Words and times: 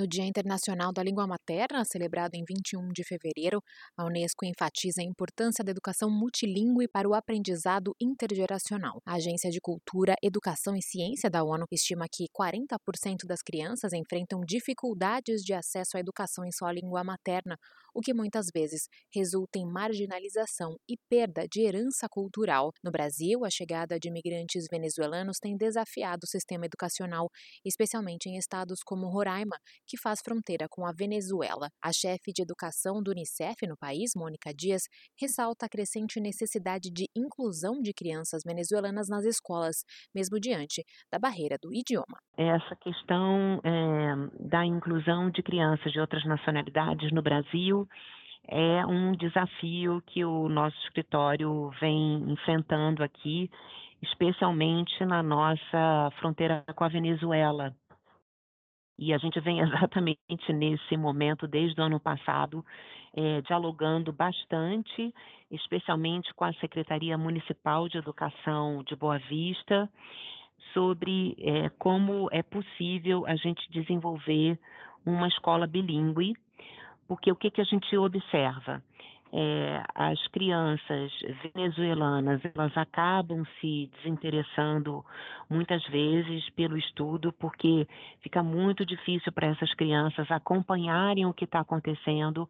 No 0.00 0.08
Dia 0.08 0.24
Internacional 0.24 0.94
da 0.94 1.02
Língua 1.02 1.26
Materna, 1.26 1.84
celebrado 1.84 2.34
em 2.34 2.42
21 2.42 2.88
de 2.88 3.04
fevereiro, 3.04 3.62
a 3.94 4.06
Unesco 4.06 4.46
enfatiza 4.46 5.02
a 5.02 5.04
importância 5.04 5.62
da 5.62 5.72
educação 5.72 6.08
multilingüe 6.08 6.88
para 6.88 7.06
o 7.06 7.12
aprendizado 7.12 7.94
intergeracional. 8.00 9.02
A 9.04 9.16
Agência 9.16 9.50
de 9.50 9.60
Cultura, 9.60 10.14
Educação 10.22 10.74
e 10.74 10.80
Ciência 10.80 11.28
da 11.28 11.44
ONU 11.44 11.66
estima 11.70 12.06
que 12.10 12.24
40% 12.34 13.26
das 13.26 13.42
crianças 13.42 13.92
enfrentam 13.92 14.40
dificuldades 14.40 15.42
de 15.42 15.52
acesso 15.52 15.98
à 15.98 16.00
educação 16.00 16.46
em 16.46 16.50
sua 16.50 16.72
língua 16.72 17.04
materna, 17.04 17.58
o 17.94 18.00
que 18.00 18.14
muitas 18.14 18.46
vezes 18.52 18.88
resulta 19.14 19.58
em 19.58 19.66
marginalização 19.66 20.76
e 20.88 20.96
perda 21.08 21.46
de 21.50 21.62
herança 21.62 22.06
cultural. 22.10 22.70
No 22.82 22.90
Brasil, 22.90 23.44
a 23.44 23.50
chegada 23.50 23.98
de 23.98 24.08
imigrantes 24.08 24.66
venezuelanos 24.70 25.38
tem 25.38 25.56
desafiado 25.56 26.20
o 26.24 26.28
sistema 26.28 26.66
educacional, 26.66 27.28
especialmente 27.64 28.28
em 28.28 28.36
estados 28.36 28.80
como 28.84 29.08
Roraima, 29.08 29.56
que 29.86 29.98
faz 29.98 30.20
fronteira 30.24 30.66
com 30.70 30.86
a 30.86 30.92
Venezuela. 30.92 31.68
A 31.82 31.92
chefe 31.92 32.32
de 32.34 32.42
educação 32.42 33.02
do 33.02 33.10
Unicef 33.10 33.66
no 33.66 33.76
país, 33.76 34.12
Mônica 34.16 34.52
Dias, 34.54 34.82
ressalta 35.18 35.66
a 35.66 35.68
crescente 35.68 36.20
necessidade 36.20 36.90
de 36.90 37.06
inclusão 37.16 37.80
de 37.80 37.92
crianças 37.92 38.42
venezuelanas 38.44 39.08
nas 39.08 39.24
escolas, 39.24 39.76
mesmo 40.14 40.38
diante 40.38 40.84
da 41.10 41.18
barreira 41.18 41.56
do 41.60 41.72
idioma. 41.72 42.18
Essa 42.36 42.76
questão 42.76 43.60
é, 43.64 44.48
da 44.48 44.64
inclusão 44.64 45.30
de 45.30 45.42
crianças 45.42 45.92
de 45.92 46.00
outras 46.00 46.24
nacionalidades 46.24 47.12
no 47.12 47.22
Brasil 47.22 47.79
é 48.48 48.84
um 48.86 49.12
desafio 49.12 50.02
que 50.06 50.24
o 50.24 50.48
nosso 50.48 50.76
escritório 50.84 51.70
vem 51.80 52.24
enfrentando 52.30 53.02
aqui, 53.02 53.50
especialmente 54.02 55.04
na 55.04 55.22
nossa 55.22 56.10
fronteira 56.18 56.64
com 56.74 56.84
a 56.84 56.88
Venezuela. 56.88 57.74
E 58.98 59.14
a 59.14 59.18
gente 59.18 59.38
vem 59.40 59.60
exatamente 59.60 60.52
nesse 60.52 60.96
momento, 60.96 61.46
desde 61.46 61.80
o 61.80 61.84
ano 61.84 62.00
passado, 62.00 62.64
é, 63.14 63.40
dialogando 63.42 64.12
bastante, 64.12 65.14
especialmente 65.50 66.32
com 66.34 66.44
a 66.44 66.52
Secretaria 66.54 67.16
Municipal 67.16 67.88
de 67.88 67.98
Educação 67.98 68.82
de 68.84 68.94
Boa 68.94 69.18
Vista, 69.18 69.88
sobre 70.74 71.36
é, 71.38 71.68
como 71.70 72.28
é 72.30 72.42
possível 72.42 73.26
a 73.26 73.34
gente 73.36 73.70
desenvolver 73.70 74.58
uma 75.04 75.28
escola 75.28 75.66
bilíngue, 75.66 76.34
porque 77.10 77.32
o 77.32 77.34
que, 77.34 77.50
que 77.50 77.60
a 77.60 77.64
gente 77.64 77.96
observa? 77.96 78.80
é, 79.32 79.82
as 79.94 80.26
crianças 80.28 81.12
venezuelanas 81.54 82.40
elas 82.54 82.76
acabam 82.76 83.44
se 83.60 83.88
desinteressando 83.96 85.04
muitas 85.48 85.84
vezes 85.86 86.48
pelo 86.50 86.76
estudo 86.76 87.32
porque 87.32 87.86
fica 88.22 88.42
muito 88.42 88.84
difícil 88.84 89.30
para 89.32 89.48
essas 89.48 89.72
crianças 89.74 90.28
acompanharem 90.30 91.26
o 91.26 91.32
que 91.32 91.44
está 91.44 91.60
acontecendo 91.60 92.48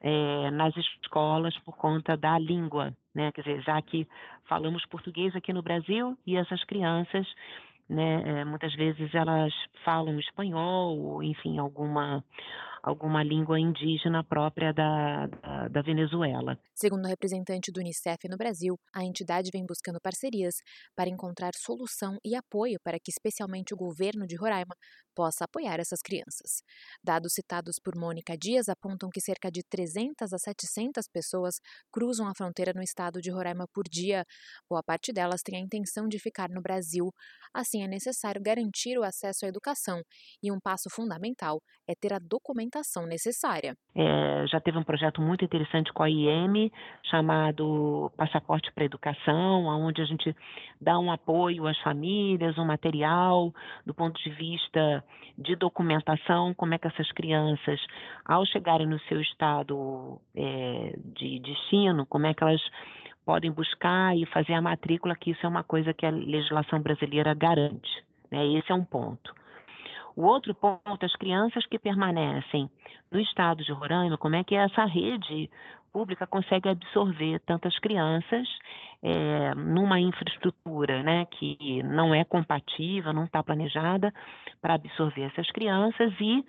é, 0.00 0.50
nas 0.50 0.76
escolas 0.76 1.56
por 1.60 1.76
conta 1.76 2.16
da 2.16 2.38
língua, 2.38 2.92
né? 3.14 3.32
Quer 3.32 3.42
dizer, 3.42 3.62
já 3.62 3.80
que 3.80 4.06
falamos 4.46 4.84
português 4.86 5.34
aqui 5.34 5.52
no 5.52 5.62
Brasil 5.62 6.16
e 6.26 6.36
essas 6.36 6.62
crianças 6.64 7.26
né? 7.88 8.40
É, 8.40 8.44
muitas 8.44 8.74
vezes 8.74 9.14
elas 9.14 9.52
falam 9.82 10.20
espanhol, 10.20 11.22
enfim, 11.22 11.58
alguma 11.58 12.22
alguma 12.82 13.22
língua 13.22 13.58
indígena 13.58 14.22
própria 14.22 14.72
da, 14.72 15.26
da, 15.26 15.68
da, 15.68 15.82
Venezuela. 15.82 16.58
Segundo 16.74 17.04
o 17.04 17.08
representante 17.08 17.72
do 17.72 17.80
Unicef 17.80 18.28
no 18.28 18.36
Brasil, 18.36 18.78
a 18.94 19.04
entidade 19.04 19.50
vem 19.52 19.66
buscando 19.66 20.00
parcerias 20.00 20.56
para 20.94 21.10
encontrar 21.10 21.52
solução 21.54 22.16
e 22.24 22.36
apoio 22.36 22.78
para 22.82 22.98
que, 22.98 23.10
especialmente, 23.10 23.74
o 23.74 23.76
governo 23.76 24.26
de 24.26 24.36
Roraima 24.36 24.74
possa 25.14 25.44
apoiar 25.44 25.80
essas 25.80 26.00
crianças. 26.00 26.62
Dados 27.02 27.32
citados 27.32 27.76
por 27.82 27.96
Mônica 27.96 28.36
Dias 28.38 28.68
apontam 28.68 29.10
que 29.10 29.20
cerca 29.20 29.50
de 29.50 29.62
300 29.68 30.32
a 30.32 30.38
700 30.38 31.08
pessoas 31.12 31.56
cruzam 31.92 32.28
a 32.28 32.34
fronteira 32.36 32.72
no 32.72 32.82
estado 32.82 33.20
de 33.20 33.30
Roraima 33.30 33.66
por 33.72 33.84
dia. 33.90 34.24
Boa 34.70 34.82
parte 34.82 35.12
delas 35.12 35.42
tem 35.42 35.56
a 35.56 35.60
intenção 35.60 36.06
de 36.06 36.18
ficar 36.20 36.48
no 36.48 36.62
Brasil. 36.62 37.10
Assim, 37.52 37.82
é 37.82 37.88
necessário 37.88 38.40
garantir 38.40 38.96
o 38.96 39.02
acesso 39.02 39.44
à 39.44 39.48
educação 39.48 40.00
e 40.42 40.52
um 40.52 40.60
passo 40.60 40.88
fundamental 40.88 41.60
é 41.88 41.94
ter 41.94 42.12
a 42.12 42.18
documentação 42.20 42.67
necessária. 43.06 43.76
É, 43.94 44.46
já 44.46 44.60
teve 44.60 44.78
um 44.78 44.82
projeto 44.82 45.20
muito 45.20 45.44
interessante 45.44 45.92
com 45.92 46.02
a 46.02 46.10
IEM, 46.10 46.70
chamado 47.04 48.12
Passaporte 48.16 48.72
para 48.72 48.84
Educação, 48.84 49.64
onde 49.66 50.02
a 50.02 50.04
gente 50.04 50.34
dá 50.80 50.98
um 50.98 51.10
apoio 51.10 51.66
às 51.66 51.78
famílias, 51.80 52.58
um 52.58 52.64
material 52.64 53.52
do 53.84 53.94
ponto 53.94 54.22
de 54.22 54.30
vista 54.30 55.04
de 55.36 55.54
documentação, 55.56 56.52
como 56.54 56.74
é 56.74 56.78
que 56.78 56.86
essas 56.88 57.10
crianças, 57.12 57.80
ao 58.24 58.44
chegarem 58.46 58.86
no 58.86 58.98
seu 59.00 59.20
estado 59.20 60.20
é, 60.34 60.94
de 61.16 61.38
destino, 61.40 62.04
como 62.06 62.26
é 62.26 62.34
que 62.34 62.42
elas 62.42 62.60
podem 63.24 63.50
buscar 63.50 64.16
e 64.16 64.24
fazer 64.26 64.54
a 64.54 64.62
matrícula, 64.62 65.14
que 65.14 65.32
isso 65.32 65.44
é 65.44 65.48
uma 65.48 65.62
coisa 65.62 65.92
que 65.92 66.06
a 66.06 66.10
legislação 66.10 66.80
brasileira 66.80 67.34
garante. 67.34 68.02
Né? 68.30 68.46
Esse 68.54 68.72
é 68.72 68.74
um 68.74 68.84
ponto. 68.84 69.34
O 70.18 70.24
outro 70.24 70.52
ponto, 70.52 71.06
as 71.06 71.14
crianças 71.14 71.64
que 71.66 71.78
permanecem 71.78 72.68
no 73.08 73.20
estado 73.20 73.62
de 73.62 73.70
Roraima, 73.70 74.18
como 74.18 74.34
é 74.34 74.42
que 74.42 74.56
essa 74.56 74.84
rede 74.84 75.48
pública 75.92 76.26
consegue 76.26 76.68
absorver 76.68 77.38
tantas 77.46 77.78
crianças 77.78 78.48
é, 79.00 79.54
numa 79.54 80.00
infraestrutura 80.00 81.04
né, 81.04 81.24
que 81.26 81.84
não 81.84 82.12
é 82.12 82.24
compatível, 82.24 83.12
não 83.12 83.26
está 83.26 83.44
planejada 83.44 84.12
para 84.60 84.74
absorver 84.74 85.22
essas 85.22 85.48
crianças 85.52 86.12
e 86.20 86.44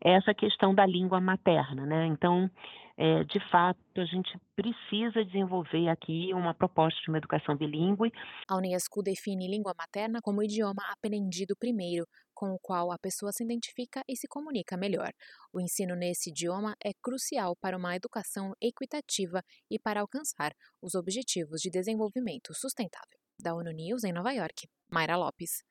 essa 0.00 0.32
questão 0.32 0.74
da 0.74 0.86
língua 0.86 1.20
materna. 1.20 1.84
Né? 1.84 2.06
Então, 2.06 2.50
é, 2.96 3.24
de 3.24 3.40
fato, 3.50 3.78
a 3.96 4.04
gente 4.04 4.30
precisa 4.56 5.24
desenvolver 5.24 5.88
aqui 5.88 6.32
uma 6.34 6.52
proposta 6.52 7.00
de 7.02 7.10
uma 7.10 7.18
educação 7.18 7.56
bilíngue. 7.56 8.12
A 8.46 8.56
Unesco 8.56 9.02
define 9.02 9.46
língua 9.46 9.74
materna 9.74 10.20
como 10.22 10.40
o 10.40 10.42
idioma 10.42 10.82
aprendido 10.90 11.54
primeiro, 11.58 12.06
com 12.40 12.54
o 12.54 12.58
qual 12.58 12.90
a 12.90 12.98
pessoa 12.98 13.30
se 13.32 13.44
identifica 13.44 14.02
e 14.08 14.16
se 14.16 14.26
comunica 14.26 14.74
melhor. 14.74 15.12
O 15.52 15.60
ensino 15.60 15.94
nesse 15.94 16.30
idioma 16.30 16.74
é 16.82 16.90
crucial 16.94 17.54
para 17.54 17.76
uma 17.76 17.94
educação 17.94 18.54
equitativa 18.62 19.44
e 19.70 19.78
para 19.78 20.00
alcançar 20.00 20.54
os 20.80 20.94
Objetivos 20.94 21.60
de 21.60 21.68
Desenvolvimento 21.68 22.54
Sustentável. 22.54 23.20
Da 23.38 23.54
ONU 23.54 23.70
News 23.72 24.04
em 24.04 24.12
Nova 24.14 24.32
York, 24.32 24.66
Mayra 24.90 25.18
Lopes. 25.18 25.62